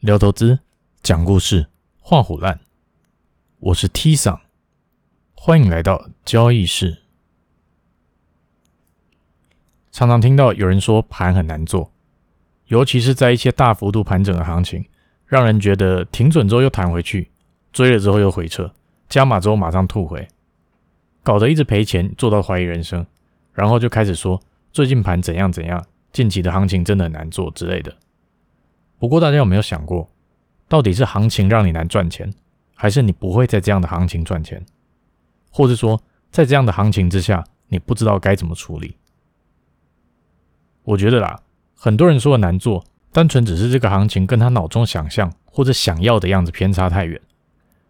[0.00, 0.60] 聊投资，
[1.02, 1.66] 讲故事，
[2.00, 2.58] 画虎烂。
[3.58, 4.40] 我是 T 桑，
[5.34, 7.02] 欢迎来到交易室。
[9.92, 11.92] 常常听到有人说盘很难做，
[12.68, 14.86] 尤其是在一些大幅度盘整的行情，
[15.26, 17.30] 让人觉得停准之后又弹回去，
[17.70, 18.72] 追了之后又回撤，
[19.06, 20.26] 加码之后马上吐回，
[21.22, 23.06] 搞得一直赔钱，做到怀疑人生，
[23.52, 24.40] 然后就开始说
[24.72, 27.94] 最近盘怎样怎样，近期的行情真的很难做之类的。
[29.00, 30.10] 不过，大家有没有想过，
[30.68, 32.30] 到底是行情让你难赚钱，
[32.74, 34.62] 还是你不会在这样的行情赚钱，
[35.50, 35.98] 或者说，
[36.30, 38.98] 在这样的行情之下，你不知道该怎么处理？
[40.84, 41.40] 我觉得啦，
[41.74, 47.18] 很多人说的难做，单纯只是这个行情跟他脑中想象或者想要的样子偏差太远，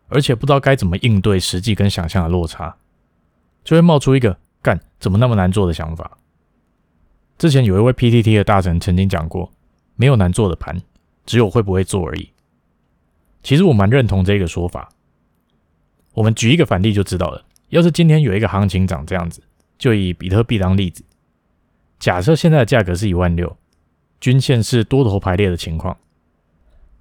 [0.06, 2.76] 而且不知道该怎么应对实际跟想象的落差，
[3.64, 6.18] 就会冒出一个“干，怎么那么难做”的想法。
[7.36, 9.50] 之前有一位 PTT 的大神曾经讲过，
[9.96, 10.80] 没有难做的盘。
[11.24, 12.30] 只有会不会做而已。
[13.42, 14.90] 其实我蛮认同这个说法。
[16.14, 17.44] 我们举一个反例就知道了。
[17.68, 19.42] 要是今天有一个行情涨这样子，
[19.78, 21.04] 就以比特币当例子，
[21.98, 23.56] 假设现在的价格是一万六，
[24.20, 25.96] 均线是多头排列的情况。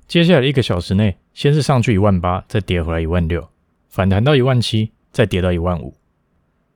[0.07, 3.49] 接下来一个小时内，先是上去一万八，再跌回来一万六，
[3.89, 5.95] 反弹到一万七，再跌到一万五，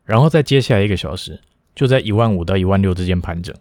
[0.04, 1.40] 然后再接下来一个小时，
[1.76, 3.56] 就在一万五到一万六之间盘整。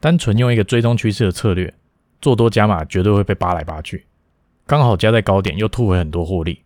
[0.00, 1.74] 单纯用一个追踪趋势的策略。
[2.20, 4.06] 做多加码绝对会被扒来扒去，
[4.66, 6.62] 刚好加在高点又吐回很多获利，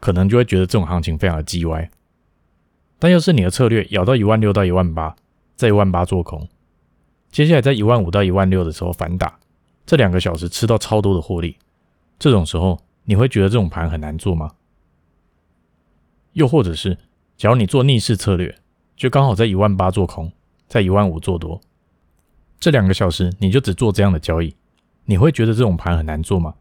[0.00, 1.90] 可能就会觉得这种行情非常的鸡歪。
[2.98, 5.14] 但要是你的策略咬到一万六到一万八，
[5.54, 6.48] 在一万八做空，
[7.30, 9.38] 接下来在一万五到一万六的时候反打，
[9.84, 11.56] 这两个小时吃到超多的获利，
[12.18, 14.50] 这种时候你会觉得这种盘很难做吗？
[16.32, 16.98] 又或者是，
[17.36, 18.54] 假如你做逆势策略，
[18.96, 20.32] 就刚好在一万八做空，
[20.66, 21.60] 在一万五做多，
[22.58, 24.54] 这两个小时你就只做这样的交易。
[25.06, 26.54] 你会觉得这种盘很难做吗？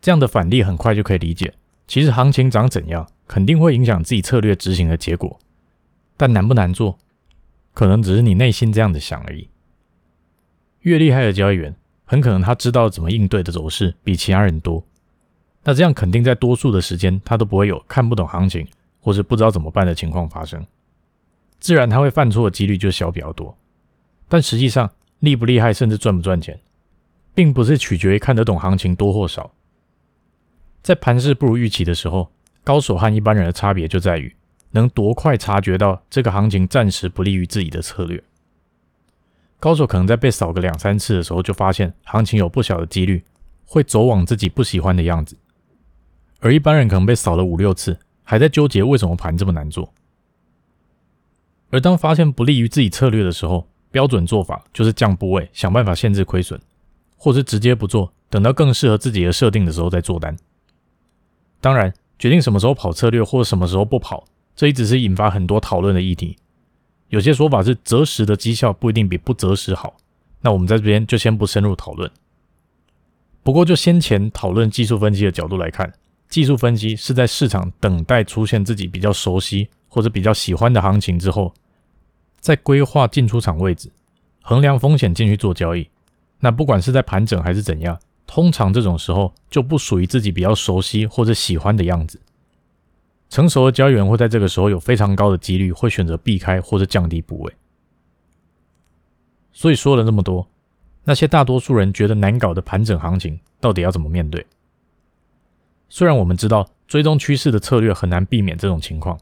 [0.00, 1.52] 这样的反例很快就可以理解。
[1.86, 5.38] 其实行情长怎样，肯定会影响自己策略执行的结果。
[6.16, 6.96] 但难不难做，
[7.74, 9.48] 可能只是你内心这样子想而已。
[10.80, 11.74] 越厉害的交易员，
[12.04, 14.82] 很可能他知道怎么应对的走势比其他人多。
[15.64, 18.66] 那这样肯定在多数的时间，他都不会有看不懂行情
[19.00, 20.64] 或是不知道怎么办的情况发生。
[21.58, 23.54] 自然他会犯错的几率就小比较多。
[24.28, 26.58] 但实际上厉不厉害，甚至赚不赚钱，
[27.40, 29.50] 并不是取决于看得懂行情多或少，
[30.82, 32.30] 在盘势不如预期的时候，
[32.62, 34.36] 高手和一般人的差别就在于
[34.72, 38.22] 能多快察觉到这个行情暂时不利于自己的策略。
[39.58, 43.24] 高手可能在被扫个两三次的时候，就发现行情有不小的几率
[43.64, 45.34] 会走往自己不喜欢的样子，
[46.40, 49.90] 而一般人可能被扫了五六次，还在纠结为什么盘这么难做。
[51.70, 56.60] 而当发现不利于自己策略的时候，标准做法就是降部位，想办法限制亏损。
[57.22, 60.34] 或是直接不做，等到更适合自己的设定的时候再做单。
[61.60, 64.24] 当然，决定什么时候跑策略或什么时候不跑，
[64.56, 66.38] 这一直是引发很多讨论的议题。
[67.08, 69.98] 有些说法是择时的绩效不一定比不择时好，
[70.40, 72.10] 那我们在这边就先不深入讨论。
[73.42, 75.92] 不过，就先前讨论技术分析的角度来看，
[76.30, 81.52] 技术分析是在市场等待出现自己比较熟悉或者比较喜欢的行情之后，
[82.38, 83.90] 再规划进出场位置，
[84.40, 85.86] 衡量风险进去做交易。
[86.40, 92.20] 那不管是在盘整还是怎样，通常这种时候就不属于自己比较熟悉或者喜欢的样子。
[93.28, 97.52] 成熟的交易员会在这个时候有非常高的几率会选择避开或者降低部位。
[99.52, 100.48] 所以说了这么多，
[101.04, 104.44] 那些大多数人觉得难搞的盘整行情，到底要怎么面对？
[105.88, 109.18] 虽然我们知道追踪趋势的策略很难避免这种情况，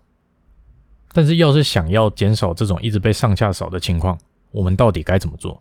[1.12, 4.18] 但是要是想要减少这种一直被上下扫的情况，
[4.50, 5.58] 我们到底该怎么做？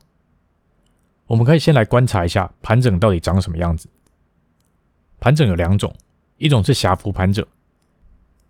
[1.28, 3.88] 我们可以先来观察一下盘整到底长什么样子。
[5.20, 5.94] 盘整有两种，
[6.38, 7.46] 一种是狭幅盘整，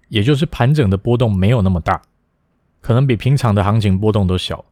[0.09, 2.01] 也就是盘整的波动没有那么大，
[2.81, 4.65] 可能比平常的行情波动都小。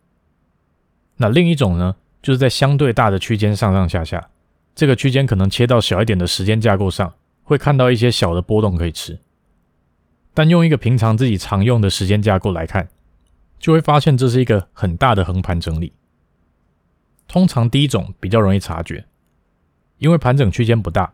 [1.18, 4.30] 那另一种呢，就是在相对大的区间上上下下，
[4.76, 7.14] 这个区间可能切到小一点的时间架构上，
[7.44, 9.18] 会看到一些小的波动可以吃。
[10.34, 12.90] 但用一个平常自己常用的时间架构来看，
[13.58, 15.94] 就会发现这是一个很大的横盘整理。
[17.28, 19.06] 通常第一种比较容易察觉，
[19.98, 21.14] 因为盘整区间不大，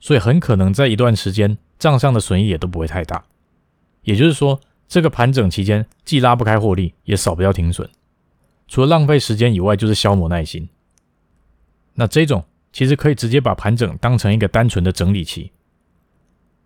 [0.00, 3.24] 所以很可能在一段时间账上的损益也都不会太大。
[4.02, 4.58] 也就是说，
[4.88, 7.88] 这个盘整期间既拉不开获利，也少不掉停损，
[8.66, 10.68] 除了浪费时间以外，就是消磨耐心。
[11.94, 15.52] 那这种其实可以直接把盘整当成一个单纯的整理期。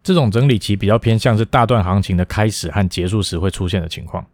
[0.02, 4.24] 这种整理期比较偏向是大段行情的开始和结束时会出现的情况。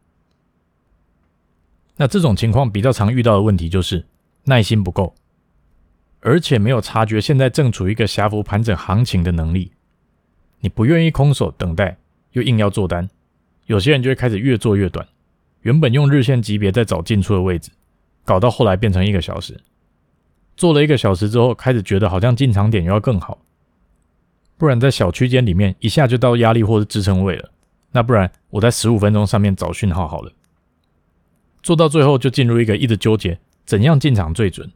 [1.97, 4.05] 那这种情况比较常遇到的问题就是。
[4.45, 5.15] 耐心不够，
[6.21, 9.73] 而且没有察觉现在正处于一个狭幅盘整行情的能力，
[10.61, 11.97] 你不愿意空手等待，
[12.33, 13.09] 又硬要做单，
[13.67, 15.07] 有些人就会开始越做越短。
[15.63, 17.71] 原本用日线级别在找进出的位置，
[18.25, 19.61] 搞到后来变成一个小时，
[20.57, 23.39] 做了一个小时之后，开始觉得好像进场点又要更好，
[24.57, 27.51] 不然在小区间里面一下就到压力或是支撑位了，
[27.93, 30.33] 那不然我在十五分钟上面找讯号好了。
[31.63, 34.71] 做到最后就进入一个一直纠结怎样进场最准。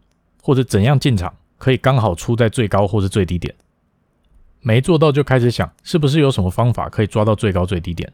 [0.47, 3.55] 或者怎样进场可以刚好出在最高或是最低点，
[4.61, 8.13] 没做到就开始想是不是有什么方法可以抓到最高最低点，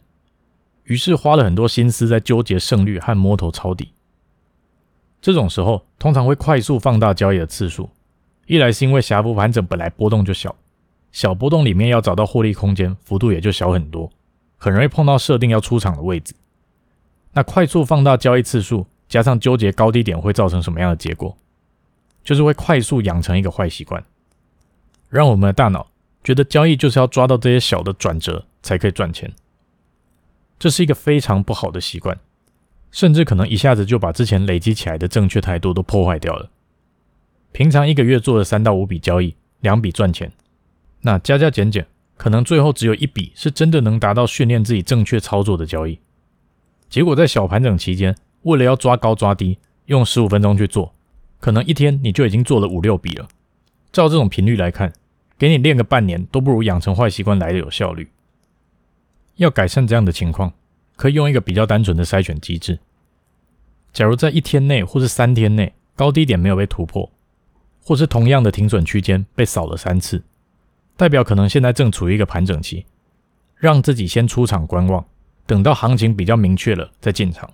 [0.84, 3.92] 于是花了很多心思在纠结胜率和摸头抄底。
[5.20, 7.90] 这种时候通常会快速放大交易的次数，
[8.46, 10.54] 一来是因为狭幅盘整本来波动就小，
[11.10, 14.08] 小波动里面要找到获利空间幅度也就小很多，
[14.56, 16.32] 很容易碰到设定要出场的位置。
[17.32, 21.36] 那快速放大交易次数加上纠结高低点会造成什么样的结果？
[22.22, 24.02] 就是会快速养成一个坏习惯，
[25.08, 25.90] 让我们的大脑
[26.22, 29.32] 觉得交易就是要抓到这些小的转折才可以赚钱。
[30.58, 32.16] 这是一个非常不好的习惯，
[32.90, 36.50] 甚至可能一下子就把之前累积起来的正确态度都破坏掉了。
[37.50, 40.30] 平常一个月做了三到五笔交易，两笔赚钱，
[41.00, 41.86] 那加加减减，
[42.16, 45.98] 可能最后只有一笔是真的能达到训练自己正确操作的交易。
[46.88, 50.94] 结果在小盘整期间，为了要抓高抓低，用十五分钟去做。
[51.38, 53.28] 可能一天你就已经做了五六笔了。
[53.92, 54.92] 照这种频率来看，
[55.38, 58.10] 给你练个半年都不如养成坏习惯来的有效率。
[59.36, 60.52] 要改善这样的情况，
[60.96, 62.78] 可以用一个比较单纯的筛选机制。
[63.92, 67.10] 假如在一天内或是三天内高低点没有被突破，
[67.82, 70.22] 或是同样的停损区间被扫了三次，
[70.96, 72.84] 代表可能现在正处于一个盘整期，
[73.56, 75.04] 让自己先出场观望，
[75.46, 77.50] 等到行情比较明确了再进场。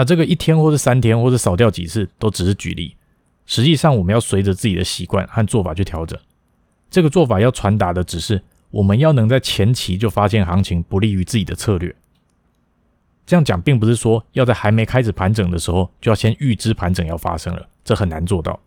[0.00, 2.96] 那这个一天或是三天，或是少掉几次，都只是举例。
[3.44, 6.18] 实际上，我们要随着自己的习惯和做法去调整。
[6.88, 11.94] 这个做法要传达的只是，我们要能在前期就发现行情不利于自己的策略。
[13.26, 18.58] 这样讲，并不是说要在还没开始盘整的时候就要先预知盘整要发生了，这很难做到。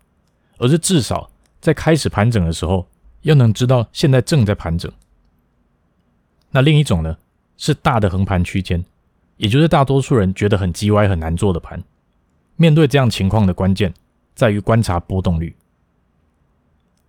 [0.58, 1.28] 而是至少
[1.60, 2.86] 在开始盘整的时候，
[3.22, 4.88] 要能知道现在正在盘整。
[6.52, 7.18] 那另一种呢，
[7.56, 8.84] 是大的横盘区间。
[9.44, 11.84] 也就是大多数人觉得很鸡歪、很难做的盘，
[12.56, 13.92] 面对这样情况的关键
[14.34, 15.54] 在于观察波动率。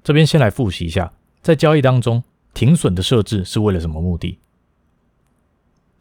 [0.03, 2.21] 这边先来复习一下，在交易当中，
[2.53, 4.37] 停损的设置是为了什么目的？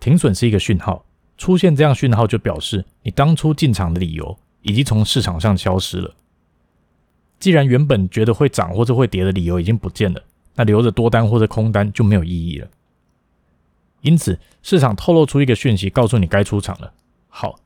[0.00, 1.04] 停损是一个讯号，
[1.38, 6.12] 出现这样讯号就表示你当初进场的理由已经从市场上消失了。
[7.38, 10.20] 既然原本觉得会涨或者会跌的理由已经不见了，
[10.56, 12.68] 那留着多单或者空单就没有意义了。
[14.04, 16.92] 因此，市场透露出一个讯息，告诉你该出场了。
[17.28, 17.58] 好，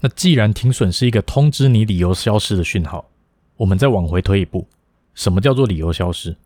[0.00, 3.08] 那既然停损是一个通知你理由消失的讯号，
[3.56, 4.66] 我们再往回推一步，
[5.14, 6.36] 什么叫做理由消失？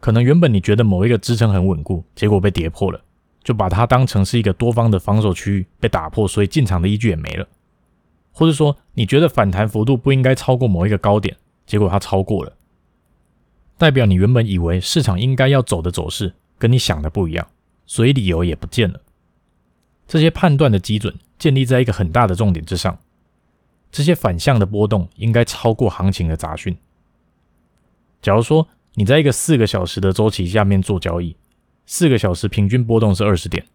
[0.00, 3.00] 可能原本你觉得某一个支撑很稳固，结果被跌破了，
[3.44, 7.46] 就把它当成是一个多方的防守区域被打破，所以进场的依据也没了。
[8.32, 12.52] 或者说，你觉得反弹幅度不应该超过某一个高点，结果它超过了，
[13.78, 17.46] 代表你原本以为市场应该要走的走势，跟你想的不一样。
[17.90, 19.00] 所以理由也不见了。
[20.06, 22.96] 这些判断的基准建立在一个很大的重点之上：
[23.90, 26.76] 这些反向的波动应该超过行情的杂讯。
[28.22, 31.34] 假如说你在一个四个小时的周期下面做交易，
[31.84, 33.66] 四个小时平均波动是二十点，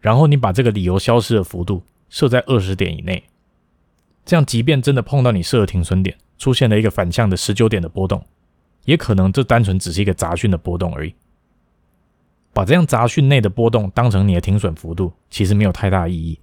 [0.00, 3.22] 然后你把这个理由消失的幅度设在二十点以内，
[4.24, 8.26] 这样即便真的碰到你设的停损点，出现了一个反向的十九点的波动，
[8.86, 11.14] 也可能这单纯只是一个杂讯的波动而已。
[12.52, 16.38] 把这样杂讯内的波动当成你的停损幅度，其实没有太大意义，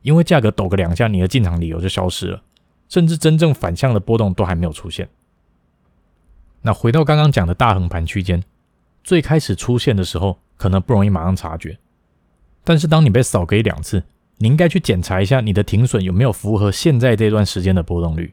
[0.00, 2.42] 因为价格抖个两下，你的进场理由就消失了，
[2.88, 5.08] 甚至真正反向的波动都还没有出现。
[6.62, 8.42] 那回到刚刚讲的大横盘区间，
[9.02, 11.78] 最开始出现的时候，可能不容易马上察觉，
[12.64, 14.04] 但是当你被扫个一两次，
[14.38, 18.32] 你应该去检查一下你的停损有没有符合现在这段时间的波动率。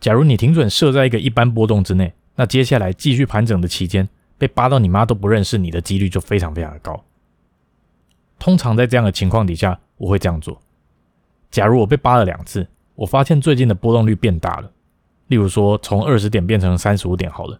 [0.00, 7.04] 假如你停损设在一个一般波动之内，那接下来继续盘整的期间，被扒到你妈都不认识你的几率就非常非常的高。
[8.38, 10.60] 通常在这样的情况底下，我会这样做：
[11.50, 14.70] 假如我被扒了两次，我发现最近的波动率变大了，
[15.28, 17.58] 例如说从二十点变成三十五点好了，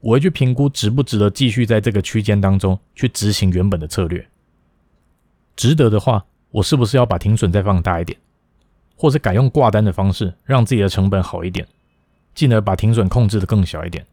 [0.00, 4.24] 我会去评估值不值得继续在这个区间当中去执行原本的策略。
[5.56, 8.16] 值得的话，我是不是要把停损再放大一点，
[8.94, 11.66] 或者改用挂单的方式，让自己的成本好一点，
[12.34, 14.06] 进而把停损控制的更小一点？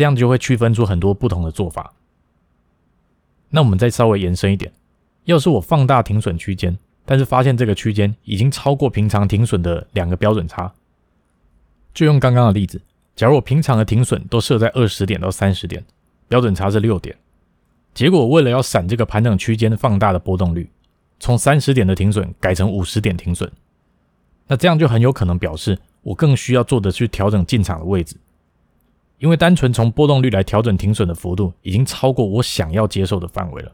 [0.00, 1.92] 这样就会区分出很多不同的做法。
[3.50, 4.72] 那我们再稍微延伸一点，
[5.24, 10.72] 要是我放大停损区间，但是发现这个区间已经超过平常停损的两个标准差，
[11.92, 12.80] 就用刚刚的例子，
[13.14, 15.84] 假如我平常的停损都设在二十点到三十点，
[16.28, 17.14] 标准差是六点，
[17.92, 20.70] 结果为了要闪这个盘整区间放大的波动率，
[21.18, 23.52] 从三十点的停损改成五十点停损，
[24.46, 28.16] 那这样就很有可能表示我更需要做的去调整进场的位置，
[29.20, 33.72] 因为单纯从波动率来调整停损的幅度已经超过我想要接受的范围了。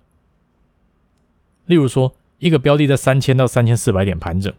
[1.67, 4.53] 例如说，一个标的在三千到三千四百点盘整，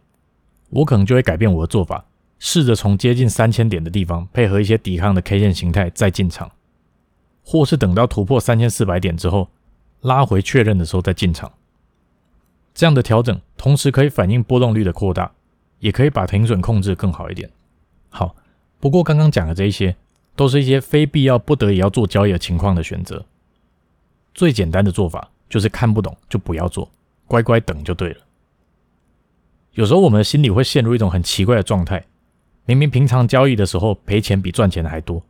[0.69, 2.05] 我可能就会改变我的做法。
[2.39, 6.51] 试着从接近三千点的地方配合一些抵抗的 K 线形态再进场，
[7.43, 9.49] 或是等到突破三千四百点之后
[10.01, 11.51] 拉回确认的时候再进场。
[12.75, 15.31] 这样的调整同时可以反映波动率的扩大，
[15.79, 17.49] 也可以把停损控制更好一点。
[18.09, 18.35] 好，
[18.79, 19.95] 不过刚刚讲的这一些
[20.37, 23.25] 都是一些非必要不得已要做交易的情况的选择。
[24.33, 26.89] 最简单的做法就是看不懂就不要做，
[27.25, 28.17] 乖乖等就对了。
[29.73, 32.05] 有时候我们的心里会陷入一种很奇怪的状态。
[32.65, 35.23] 明明平常交易的时候赔钱比赚钱还多，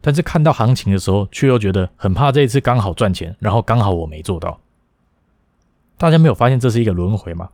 [0.00, 4.60] 但是看到行情的时候，却又觉得很怕这一次刚好赚钱，然后刚好我没做到。
[5.96, 7.48] 大家没有发现这是一个轮回吗？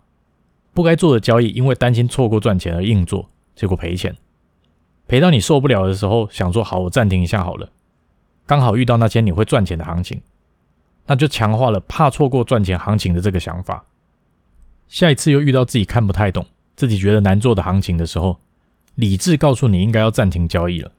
[0.72, 4.16] 不该做的交易，因为担心错过赚钱而硬做，结果赔钱，
[5.08, 7.70] 赔到你受不了的时候，想说好，我暂停一下好了。
[8.44, 10.20] 刚好遇到那些你会赚钱的行情，
[11.06, 13.84] 那就强化了怕错过赚钱行情的这个想法。
[14.88, 16.46] 下一次又遇到自己看不太懂、
[16.76, 18.38] 自己觉得难做的行情的时候，
[18.94, 20.90] 理智告诉你应该要暂停交易了，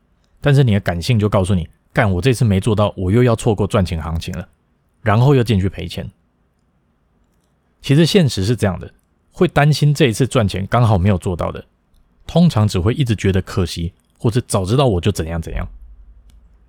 [0.42, 4.48] 但是你的感性就告诉你，干，我这次没做到，我又要错过赚钱行情了，
[5.02, 6.10] 然后又进去赔钱。
[7.82, 8.92] 其实现实是这样的，
[9.32, 11.64] 会担心这一次赚钱刚好没有做到的，
[12.28, 15.68] 通常只会一直觉得可惜，或者早知道我就怎样怎样，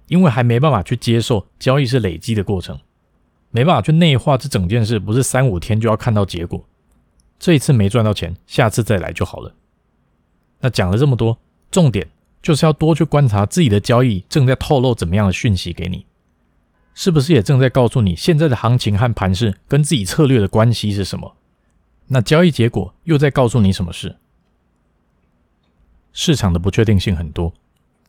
[0.06, 2.78] 因为还没办法去接受交易是累积的过程，
[3.50, 6.64] 没办法去内化这整件事不是三五天就要看到结果，
[7.38, 9.54] 这一次没赚到钱，下次再来就好了。
[10.60, 11.38] 那讲了这么多，
[11.70, 12.08] 重点
[12.40, 16.06] 就是要多去观察自己的交易正在透露怎么样的讯息给你，
[16.94, 21.34] 是不是也正在告诉你现在的行情和盘势跟自己策略的关系是什么？
[22.08, 24.16] 那交易结果又在告诉你什么事？
[26.20, 27.54] 市场的不确定性很多，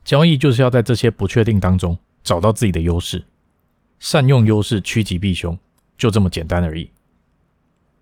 [0.04, 3.24] 交易就是要在这些不确定当中找到自己的优势，
[4.00, 5.56] 善用优势趋吉避凶，
[5.96, 6.90] 就这么简单而已。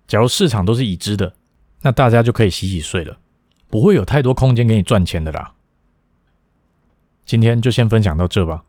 [0.08, 1.34] 假如市场都是已知的，
[1.82, 3.20] 那大家就可以洗洗睡了。
[3.68, 5.54] 不会有太多空间给你赚钱的啦。
[7.26, 8.64] 今天就先分享到这吧。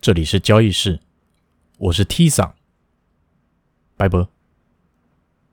[0.00, 1.00] 这里是交易室，
[1.78, 2.54] 我是 T 桑，
[3.96, 4.33] 拜拜。